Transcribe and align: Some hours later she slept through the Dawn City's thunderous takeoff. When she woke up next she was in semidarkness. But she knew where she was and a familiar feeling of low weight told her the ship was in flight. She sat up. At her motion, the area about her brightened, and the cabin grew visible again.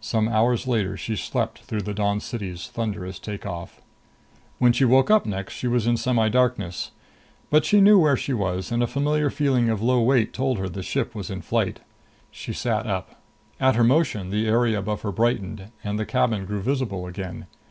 Some 0.00 0.28
hours 0.30 0.66
later 0.66 0.96
she 0.96 1.14
slept 1.14 1.58
through 1.58 1.82
the 1.82 1.92
Dawn 1.92 2.20
City's 2.20 2.68
thunderous 2.68 3.18
takeoff. 3.18 3.82
When 4.58 4.72
she 4.72 4.86
woke 4.86 5.10
up 5.10 5.26
next 5.26 5.52
she 5.52 5.68
was 5.68 5.86
in 5.86 5.96
semidarkness. 5.98 6.90
But 7.50 7.66
she 7.66 7.82
knew 7.82 7.98
where 7.98 8.16
she 8.16 8.32
was 8.32 8.72
and 8.72 8.82
a 8.82 8.86
familiar 8.86 9.28
feeling 9.28 9.68
of 9.68 9.82
low 9.82 10.00
weight 10.00 10.32
told 10.32 10.56
her 10.56 10.70
the 10.70 10.82
ship 10.82 11.14
was 11.14 11.28
in 11.28 11.42
flight. 11.42 11.80
She 12.30 12.54
sat 12.54 12.86
up. 12.86 13.20
At 13.60 13.74
her 13.76 13.84
motion, 13.84 14.30
the 14.30 14.48
area 14.48 14.78
about 14.78 15.00
her 15.02 15.12
brightened, 15.12 15.70
and 15.84 15.98
the 15.98 16.06
cabin 16.06 16.46
grew 16.46 16.62
visible 16.62 17.06
again. 17.06 17.44